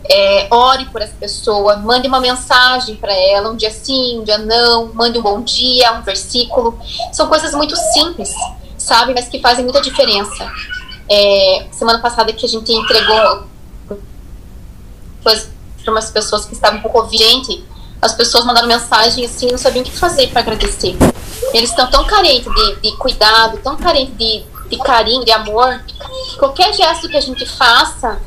é, 0.09 0.47
ore 0.51 0.85
por 0.85 1.01
essa 1.01 1.15
pessoa, 1.19 1.77
mande 1.77 2.07
uma 2.07 2.19
mensagem 2.19 2.95
para 2.95 3.13
ela, 3.13 3.49
um 3.49 3.55
dia 3.55 3.71
sim, 3.71 4.19
um 4.19 4.23
dia 4.23 4.37
não, 4.37 4.93
mande 4.93 5.17
um 5.17 5.21
bom 5.21 5.41
dia, 5.41 5.91
um 5.93 6.01
versículo. 6.01 6.77
São 7.11 7.27
coisas 7.27 7.53
muito 7.53 7.75
simples, 7.75 8.33
sabe? 8.77 9.13
Mas 9.13 9.27
que 9.27 9.39
fazem 9.39 9.63
muita 9.63 9.81
diferença. 9.81 10.51
É, 11.09 11.67
semana 11.71 11.99
passada 11.99 12.31
que 12.33 12.45
a 12.45 12.49
gente 12.49 12.71
entregou 12.71 13.43
para 15.23 15.33
umas 15.87 16.11
pessoas 16.11 16.45
que 16.45 16.53
estavam 16.53 16.81
com 16.81 16.89
Covid, 16.89 17.23
gente, 17.23 17.65
as 18.01 18.13
pessoas 18.13 18.45
mandaram 18.45 18.67
mensagem 18.67 19.25
assim, 19.25 19.49
não 19.49 19.57
sabiam 19.57 19.81
o 19.81 19.85
que 19.85 19.91
fazer 19.91 20.27
para 20.27 20.41
agradecer. 20.41 20.95
Eles 21.53 21.69
estão 21.69 21.89
tão 21.89 22.05
carentes 22.05 22.53
de, 22.53 22.75
de 22.81 22.97
cuidado, 22.97 23.57
tão 23.63 23.75
carentes 23.75 24.15
de, 24.17 24.43
de 24.69 24.77
carinho, 24.77 25.25
de 25.25 25.31
amor, 25.31 25.79
que 25.87 26.37
qualquer 26.37 26.73
gesto 26.73 27.07
que 27.09 27.17
a 27.17 27.21
gente 27.21 27.45
faça 27.45 28.19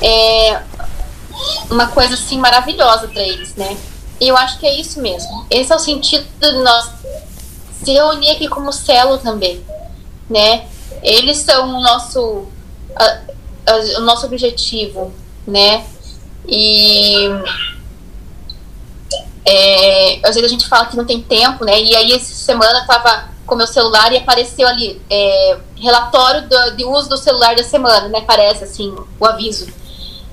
é 0.00 0.60
uma 1.72 1.88
coisa 1.88 2.14
assim 2.14 2.38
maravilhosa 2.38 3.08
para 3.08 3.22
eles, 3.22 3.54
né? 3.56 3.76
E 4.20 4.28
eu 4.28 4.36
acho 4.36 4.58
que 4.58 4.66
é 4.66 4.80
isso 4.80 5.00
mesmo. 5.00 5.46
Esse 5.50 5.72
é 5.72 5.76
o 5.76 5.78
sentido 5.78 6.26
de 6.38 6.52
nós 6.58 6.90
se 7.82 7.92
reunir 7.92 8.30
aqui 8.30 8.46
como 8.46 8.72
célula 8.72 9.18
também, 9.18 9.64
né? 10.30 10.66
Eles 11.02 11.38
são 11.38 11.68
o 11.68 11.80
nosso 11.80 12.46
a, 12.94 13.04
a, 13.66 13.76
o 13.98 14.00
nosso 14.02 14.26
objetivo, 14.26 15.12
né? 15.46 15.84
E 16.46 17.28
é, 19.44 20.20
às 20.22 20.34
vezes 20.34 20.44
a 20.44 20.52
gente 20.52 20.68
fala 20.68 20.86
que 20.86 20.96
não 20.96 21.04
tem 21.04 21.20
tempo, 21.20 21.64
né? 21.64 21.80
E 21.80 21.96
aí 21.96 22.12
essa 22.12 22.32
semana 22.32 22.80
eu 22.80 22.86
tava 22.86 23.32
com 23.44 23.56
meu 23.56 23.66
celular 23.66 24.12
e 24.12 24.18
apareceu 24.18 24.68
ali 24.68 25.00
é, 25.10 25.58
relatório 25.76 26.48
do, 26.48 26.76
de 26.76 26.84
uso 26.84 27.08
do 27.08 27.16
celular 27.16 27.56
da 27.56 27.64
semana, 27.64 28.08
né? 28.08 28.20
Parece 28.20 28.64
assim 28.64 28.94
o 29.18 29.26
aviso. 29.26 29.66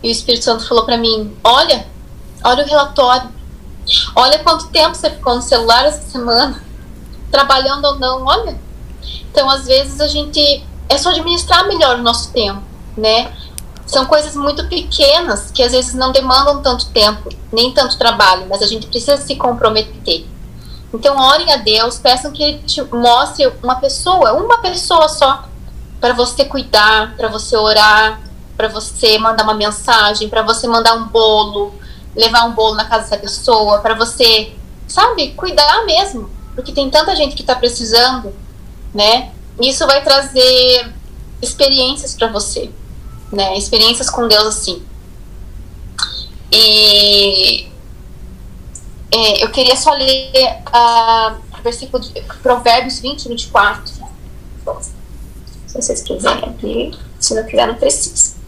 E 0.02 0.08
o 0.08 0.12
Espírito 0.12 0.46
Santo 0.46 0.68
falou 0.68 0.86
para 0.86 0.98
mim: 0.98 1.36
Olha, 1.44 1.88
olha 2.44 2.64
o 2.64 2.68
relatório. 2.68 3.30
Olha 4.16 4.40
quanto 4.40 4.68
tempo 4.68 4.96
você 4.96 5.10
ficou 5.10 5.36
no 5.36 5.42
celular 5.42 5.86
essa 5.86 6.10
semana, 6.10 6.62
trabalhando 7.32 7.86
ou 7.86 8.00
não. 8.00 8.26
Olha. 8.26 8.60
Então, 9.32 9.50
às 9.50 9.66
vezes, 9.66 10.00
a 10.00 10.08
gente. 10.08 10.64
É 10.88 10.98
só 10.98 11.10
administrar 11.10 11.68
melhor 11.68 12.00
o 12.00 12.02
nosso 12.02 12.32
tempo, 12.32 12.64
né? 12.98 13.32
São 13.86 14.06
coisas 14.06 14.36
muito 14.36 14.68
pequenas 14.68 15.52
que 15.52 15.62
às 15.62 15.72
vezes 15.72 15.94
não 15.94 16.12
demandam 16.12 16.62
tanto 16.62 16.88
tempo, 16.90 17.30
nem 17.52 17.72
tanto 17.72 17.98
trabalho, 17.98 18.48
mas 18.50 18.62
a 18.62 18.68
gente 18.68 18.88
precisa 18.88 19.18
se 19.18 19.36
comprometer. 19.36 20.26
Então, 20.94 21.16
orem 21.18 21.52
a 21.52 21.58
Deus, 21.58 22.00
peçam 22.00 22.32
que 22.32 22.42
Ele 22.42 22.60
te 22.60 22.82
mostre 22.84 23.52
uma 23.62 23.76
pessoa, 23.76 24.34
uma 24.34 24.58
pessoa 24.60 25.08
só, 25.08 25.44
para 26.02 26.14
você 26.14 26.46
cuidar, 26.46 27.16
para 27.16 27.28
você 27.28 27.56
orar, 27.56 28.20
para 28.60 28.68
você 28.68 29.18
mandar 29.18 29.46
uma 29.46 29.54
mensagem, 29.54 30.28
para 30.28 30.42
você 30.42 30.68
mandar 30.68 30.94
um 30.96 31.08
bolo, 31.08 31.74
levar 32.14 32.44
um 32.44 32.52
bolo 32.52 32.76
na 32.76 32.84
casa 32.84 33.04
dessa 33.04 33.18
pessoa, 33.18 33.80
para 33.80 33.94
você, 33.94 34.52
sabe, 34.86 35.32
cuidar 35.32 35.86
mesmo, 35.86 36.30
porque 36.54 36.74
tem 36.74 36.90
tanta 36.90 37.16
gente 37.16 37.38
que 37.38 37.42
está 37.42 37.56
precisando, 37.56 38.36
né? 38.94 39.32
Isso 39.62 39.88
vai 39.88 40.04
trazer 40.04 40.94
experiências 41.42 42.16
para 42.16 42.28
você, 42.28 42.70
né? 43.32 43.58
Experiências 43.58 44.10
com 44.10 44.28
Deus 44.28 44.48
assim. 44.48 44.84
E 46.52 47.66
é, 49.10 49.42
eu 49.42 49.52
queria 49.52 49.78
só 49.78 49.94
ler 49.94 50.34
o 51.58 51.64
versículo 51.64 52.04
de 52.04 52.12
Provérbios 52.44 53.00
20, 53.00 53.30
24. 53.30 53.90
Se 55.66 55.82
vocês 55.82 56.02
quiserem 56.02 56.44
abrir, 56.44 57.00
se 57.22 57.34
não 57.34 57.46
quiser, 57.46 57.66
não 57.66 57.76
precisa. 57.76 58.39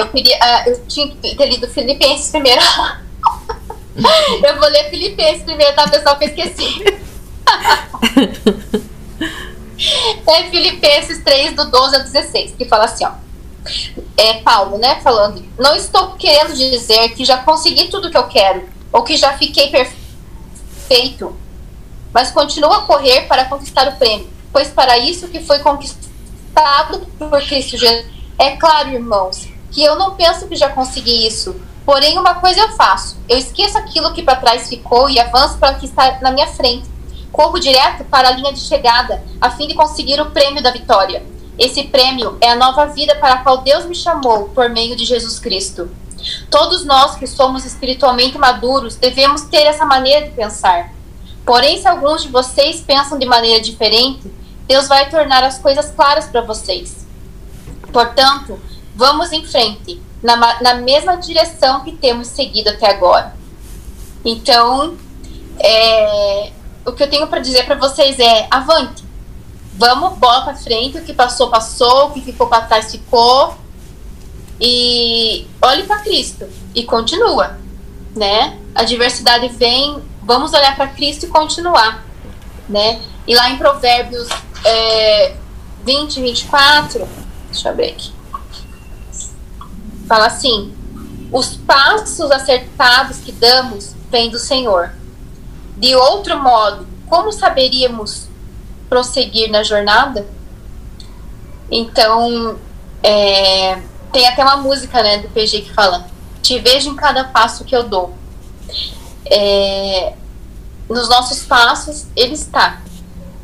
Eu 0.00 0.08
queria. 0.08 0.36
Uh, 0.36 0.70
eu 0.70 0.86
tinha 0.86 1.08
que 1.08 1.36
ter 1.36 1.46
lido 1.46 1.68
Filipenses 1.68 2.30
primeiro. 2.30 2.62
eu 4.42 4.58
vou 4.58 4.68
ler 4.68 4.88
Filipenses 4.88 5.42
primeiro, 5.42 5.74
tá, 5.74 5.86
pessoal? 5.88 6.16
Que 6.16 6.24
eu 6.24 6.28
esqueci. 6.28 6.84
é 10.26 10.50
Filipenses 10.50 11.22
3, 11.22 11.54
do 11.54 11.70
12 11.70 11.96
ao 11.96 12.02
16, 12.02 12.54
que 12.56 12.64
fala 12.64 12.86
assim, 12.86 13.04
ó. 13.04 13.12
É 14.16 14.40
Paulo, 14.40 14.78
né? 14.78 15.00
Falando. 15.02 15.44
Não 15.58 15.76
estou 15.76 16.12
querendo 16.12 16.54
dizer 16.54 17.10
que 17.10 17.24
já 17.24 17.38
consegui 17.38 17.88
tudo 17.88 18.10
que 18.10 18.16
eu 18.16 18.26
quero, 18.26 18.66
ou 18.90 19.02
que 19.02 19.16
já 19.16 19.36
fiquei 19.36 19.70
perfeito, 19.70 21.36
mas 22.12 22.30
continuo 22.30 22.72
a 22.72 22.82
correr 22.82 23.26
para 23.26 23.44
conquistar 23.44 23.86
o 23.88 23.96
prêmio, 23.96 24.30
pois 24.50 24.68
para 24.68 24.96
isso 24.96 25.28
que 25.28 25.40
foi 25.40 25.58
conquistado 25.58 27.06
por 27.18 27.42
Cristo 27.42 27.76
Jesus. 27.76 28.06
É 28.38 28.56
claro, 28.56 28.88
irmãos, 28.88 29.46
que 29.70 29.82
eu 29.82 29.96
não 29.96 30.14
penso 30.14 30.46
que 30.46 30.56
já 30.56 30.68
consegui 30.68 31.26
isso. 31.26 31.60
Porém, 31.84 32.18
uma 32.18 32.34
coisa 32.34 32.60
eu 32.60 32.72
faço: 32.72 33.16
eu 33.28 33.38
esqueço 33.38 33.78
aquilo 33.78 34.12
que 34.12 34.22
para 34.22 34.36
trás 34.36 34.68
ficou 34.68 35.08
e 35.08 35.18
avanço 35.18 35.58
para 35.58 35.76
o 35.76 35.80
que 35.80 35.86
está 35.86 36.18
na 36.20 36.30
minha 36.30 36.46
frente. 36.46 36.88
Corro 37.32 37.58
direto 37.58 38.04
para 38.04 38.28
a 38.28 38.32
linha 38.32 38.52
de 38.52 38.60
chegada, 38.60 39.22
a 39.40 39.50
fim 39.50 39.66
de 39.66 39.74
conseguir 39.74 40.20
o 40.20 40.30
prêmio 40.30 40.62
da 40.62 40.70
vitória. 40.70 41.24
Esse 41.58 41.84
prêmio 41.84 42.36
é 42.40 42.50
a 42.50 42.56
nova 42.56 42.86
vida 42.86 43.14
para 43.16 43.34
a 43.34 43.38
qual 43.38 43.58
Deus 43.58 43.84
me 43.84 43.94
chamou 43.94 44.48
por 44.48 44.68
meio 44.68 44.96
de 44.96 45.04
Jesus 45.04 45.38
Cristo. 45.38 45.90
Todos 46.50 46.84
nós 46.84 47.16
que 47.16 47.26
somos 47.26 47.64
espiritualmente 47.64 48.36
maduros 48.36 48.96
devemos 48.96 49.42
ter 49.42 49.62
essa 49.62 49.84
maneira 49.84 50.26
de 50.26 50.34
pensar. 50.34 50.92
Porém, 51.44 51.80
se 51.80 51.88
alguns 51.88 52.22
de 52.22 52.28
vocês 52.28 52.80
pensam 52.80 53.18
de 53.18 53.26
maneira 53.26 53.60
diferente, 53.60 54.30
Deus 54.66 54.86
vai 54.86 55.08
tornar 55.10 55.42
as 55.42 55.58
coisas 55.58 55.90
claras 55.90 56.26
para 56.26 56.42
vocês. 56.42 57.06
Portanto, 57.92 58.58
Vamos 59.00 59.32
em 59.32 59.42
frente, 59.46 59.98
na, 60.22 60.36
na 60.60 60.74
mesma 60.74 61.16
direção 61.16 61.82
que 61.82 61.92
temos 61.92 62.26
seguido 62.26 62.68
até 62.68 62.90
agora. 62.90 63.34
Então, 64.22 64.94
é, 65.58 66.52
o 66.84 66.92
que 66.92 67.02
eu 67.02 67.08
tenho 67.08 67.26
para 67.26 67.40
dizer 67.40 67.64
para 67.64 67.76
vocês 67.76 68.18
é: 68.18 68.46
avante, 68.50 69.02
vamos, 69.72 70.18
bola 70.18 70.42
para 70.42 70.54
frente, 70.54 70.98
o 70.98 71.02
que 71.02 71.14
passou, 71.14 71.48
passou, 71.48 72.08
o 72.08 72.10
que 72.10 72.20
ficou 72.20 72.46
para 72.46 72.66
trás, 72.66 72.90
ficou. 72.90 73.56
E 74.60 75.46
olhe 75.62 75.84
para 75.84 76.00
Cristo 76.00 76.46
e 76.74 76.84
continua, 76.84 77.58
né? 78.14 78.58
A 78.74 78.84
diversidade 78.84 79.48
vem, 79.48 80.04
vamos 80.22 80.52
olhar 80.52 80.76
para 80.76 80.88
Cristo 80.88 81.24
e 81.24 81.28
continuar, 81.28 82.04
né? 82.68 83.00
E 83.26 83.34
lá 83.34 83.48
em 83.48 83.56
Provérbios 83.56 84.28
é, 84.62 85.36
20, 85.86 86.20
24, 86.20 87.08
deixa 87.50 87.70
eu 87.70 87.74
ver 87.74 87.92
aqui 87.92 88.19
fala 90.10 90.26
assim: 90.26 90.74
os 91.30 91.56
passos 91.56 92.32
acertados 92.32 93.18
que 93.18 93.30
damos 93.30 93.94
vêm 94.10 94.28
do 94.28 94.40
Senhor. 94.40 94.92
De 95.76 95.94
outro 95.94 96.36
modo, 96.36 96.84
como 97.06 97.30
saberíamos 97.30 98.26
prosseguir 98.88 99.48
na 99.48 99.62
jornada? 99.62 100.26
Então, 101.70 102.58
é, 103.04 103.80
tem 104.12 104.26
até 104.26 104.42
uma 104.42 104.56
música 104.56 105.00
né, 105.00 105.18
do 105.18 105.28
PG 105.28 105.62
que 105.62 105.72
fala: 105.72 106.08
Te 106.42 106.58
vejo 106.58 106.90
em 106.90 106.96
cada 106.96 107.22
passo 107.22 107.64
que 107.64 107.76
eu 107.76 107.84
dou. 107.84 108.12
É, 109.24 110.14
nos 110.88 111.08
nossos 111.08 111.44
passos, 111.44 112.08
Ele 112.16 112.34
está, 112.34 112.82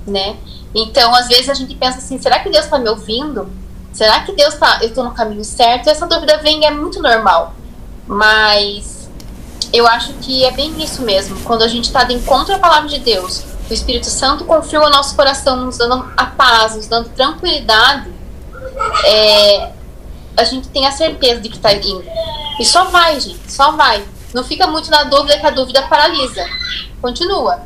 né? 0.04 0.36
Então, 0.74 1.14
às 1.14 1.28
vezes 1.28 1.48
a 1.48 1.54
gente 1.54 1.76
pensa 1.76 1.98
assim: 1.98 2.20
será 2.20 2.40
que 2.40 2.50
Deus 2.50 2.64
está 2.64 2.76
me 2.76 2.88
ouvindo? 2.88 3.48
Será 3.96 4.20
que 4.20 4.32
Deus 4.32 4.54
tá, 4.54 4.78
eu 4.82 4.92
tô 4.92 5.02
no 5.02 5.12
caminho 5.12 5.42
certo? 5.42 5.88
Essa 5.88 6.06
dúvida 6.06 6.36
vem 6.38 6.66
é 6.66 6.70
muito 6.70 7.00
normal. 7.00 7.54
Mas 8.06 9.08
eu 9.72 9.86
acho 9.86 10.12
que 10.14 10.44
é 10.44 10.50
bem 10.50 10.74
isso 10.82 11.00
mesmo. 11.02 11.40
Quando 11.40 11.62
a 11.62 11.68
gente 11.68 11.86
está 11.86 12.04
de 12.04 12.12
encontro 12.12 12.54
à 12.54 12.58
palavra 12.58 12.88
de 12.90 12.98
Deus, 12.98 13.42
o 13.68 13.72
Espírito 13.72 14.06
Santo 14.06 14.44
confirma 14.44 14.86
o 14.86 14.90
nosso 14.90 15.16
coração, 15.16 15.56
nos 15.56 15.78
dando 15.78 16.12
a 16.14 16.26
paz, 16.26 16.76
nos 16.76 16.86
dando 16.86 17.08
tranquilidade. 17.08 18.12
É, 19.06 19.70
a 20.36 20.44
gente 20.44 20.68
tem 20.68 20.86
a 20.86 20.92
certeza 20.92 21.40
de 21.40 21.48
que 21.48 21.56
está 21.56 21.72
indo. 21.72 22.04
E 22.60 22.66
só 22.66 22.84
vai, 22.84 23.18
gente, 23.18 23.50
só 23.50 23.72
vai. 23.72 24.04
Não 24.34 24.44
fica 24.44 24.66
muito 24.66 24.90
na 24.90 25.04
dúvida 25.04 25.38
que 25.38 25.46
a 25.46 25.50
dúvida 25.50 25.82
paralisa. 25.88 26.44
Continua. 27.00 27.62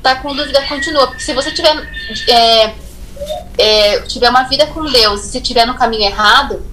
Tá 0.00 0.14
com 0.16 0.34
dúvida, 0.34 0.62
continua. 0.68 1.08
Porque 1.08 1.22
se 1.22 1.34
você 1.34 1.50
tiver, 1.50 1.76
é, 2.28 2.74
é, 3.58 4.00
tiver 4.02 4.30
uma 4.30 4.44
vida 4.44 4.66
com 4.66 4.84
Deus 4.84 5.24
e 5.24 5.28
se 5.28 5.38
estiver 5.38 5.66
no 5.66 5.74
caminho 5.74 6.04
errado, 6.04 6.64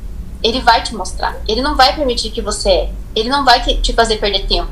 Ele 0.43 0.61
vai 0.61 0.81
te 0.83 0.95
mostrar. 0.95 1.35
Ele 1.47 1.61
não 1.61 1.75
vai 1.75 1.95
permitir 1.95 2.31
que 2.31 2.41
você. 2.41 2.89
Ele 3.15 3.29
não 3.29 3.43
vai 3.43 3.61
te 3.61 3.93
fazer 3.93 4.17
perder 4.17 4.47
tempo, 4.47 4.71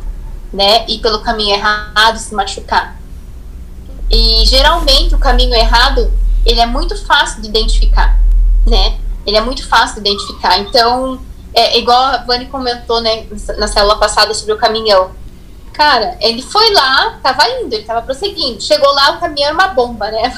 né? 0.53 0.86
Ir 0.88 1.00
pelo 1.00 1.19
caminho 1.22 1.55
errado, 1.55 2.17
se 2.17 2.34
machucar. 2.34 2.98
E 4.10 4.46
geralmente 4.46 5.13
o 5.15 5.19
caminho 5.19 5.53
errado, 5.53 6.12
ele 6.46 6.60
é 6.60 6.65
muito 6.65 6.96
fácil 7.05 7.41
de 7.41 7.50
identificar, 7.50 8.19
né? 8.65 8.98
Ele 9.25 9.36
é 9.36 9.41
muito 9.41 9.67
fácil 9.67 10.01
de 10.01 10.10
identificar. 10.10 10.57
Então, 10.60 11.19
é 11.53 11.77
igual 11.77 12.01
a 12.01 12.17
Vani 12.17 12.46
comentou, 12.46 13.01
né, 13.01 13.25
na 13.57 13.67
célula 13.67 13.98
passada 13.98 14.34
sobre 14.34 14.53
o 14.53 14.57
caminhão. 14.57 15.12
Cara, 15.74 16.17
ele 16.22 16.41
foi 16.41 16.74
lá, 16.74 17.19
tava 17.22 17.48
indo, 17.50 17.74
ele 17.74 17.84
tava 17.84 18.01
prosseguindo. 18.01 18.62
Chegou 18.62 18.91
lá, 18.93 19.12
o 19.12 19.19
caminhão 19.19 19.48
era 19.48 19.53
uma 19.53 19.67
bomba, 19.67 20.10
né? 20.10 20.34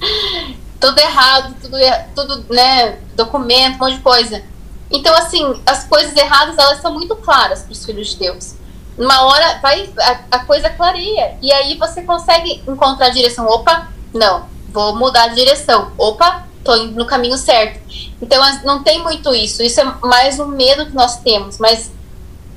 tudo 0.80 0.98
errado, 0.98 1.54
tudo, 1.60 1.76
tudo, 2.14 2.52
né, 2.52 2.98
documento, 3.14 3.76
um 3.76 3.78
monte 3.78 3.96
de 3.96 4.00
coisa. 4.00 4.42
Então, 4.90 5.14
assim, 5.14 5.62
as 5.66 5.84
coisas 5.84 6.16
erradas, 6.16 6.58
elas 6.58 6.80
são 6.80 6.92
muito 6.92 7.14
claras 7.16 7.62
para 7.62 7.72
os 7.72 7.84
filhos 7.84 8.08
de 8.08 8.16
Deus. 8.16 8.54
Uma 8.98 9.22
hora 9.22 9.58
vai, 9.62 9.88
a, 9.98 10.36
a, 10.36 10.38
coisa 10.40 10.68
clareia. 10.70 11.38
E 11.40 11.52
aí 11.52 11.76
você 11.76 12.02
consegue 12.02 12.62
encontrar 12.66 13.06
a 13.06 13.10
direção. 13.10 13.46
Opa, 13.46 13.88
não, 14.12 14.46
vou 14.72 14.96
mudar 14.96 15.28
de 15.28 15.36
direção. 15.36 15.92
Opa, 15.96 16.44
tô 16.64 16.74
indo 16.76 16.98
no 16.98 17.06
caminho 17.06 17.36
certo. 17.36 17.80
Então 18.20 18.42
não 18.64 18.82
tem 18.82 19.02
muito 19.02 19.32
isso. 19.34 19.62
Isso 19.62 19.80
é 19.80 19.84
mais 20.02 20.40
um 20.40 20.46
medo 20.46 20.86
que 20.86 20.94
nós 20.94 21.18
temos, 21.20 21.58
mas 21.58 21.92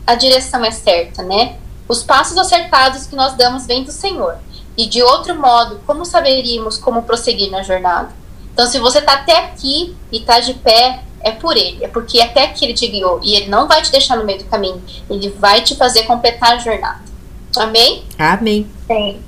a 0.07 0.15
direção 0.15 0.65
é 0.65 0.71
certa, 0.71 1.21
né? 1.21 1.57
Os 1.87 2.03
passos 2.03 2.37
acertados 2.37 3.05
que 3.05 3.15
nós 3.15 3.33
damos 3.33 3.65
vêm 3.65 3.83
do 3.83 3.91
Senhor. 3.91 4.37
E 4.77 4.87
de 4.87 5.01
outro 5.03 5.35
modo, 5.39 5.79
como 5.85 6.05
saberíamos 6.05 6.77
como 6.77 7.03
prosseguir 7.03 7.51
na 7.51 7.61
jornada? 7.61 8.09
Então, 8.53 8.67
se 8.67 8.79
você 8.79 8.99
está 8.99 9.13
até 9.13 9.37
aqui 9.45 9.95
e 10.11 10.17
está 10.17 10.39
de 10.39 10.53
pé, 10.55 11.03
é 11.21 11.31
por 11.31 11.55
ele, 11.55 11.83
é 11.83 11.87
porque 11.87 12.19
até 12.21 12.43
aqui 12.43 12.65
ele 12.65 12.73
te 12.73 12.87
guiou 12.87 13.19
e 13.23 13.35
ele 13.35 13.47
não 13.47 13.67
vai 13.67 13.81
te 13.81 13.91
deixar 13.91 14.17
no 14.17 14.25
meio 14.25 14.39
do 14.39 14.45
caminho, 14.45 14.81
ele 15.09 15.29
vai 15.29 15.61
te 15.61 15.75
fazer 15.75 16.03
completar 16.03 16.53
a 16.53 16.57
jornada. 16.57 17.01
Amém? 17.55 18.03
Amém. 18.17 18.67
Sim. 18.87 19.21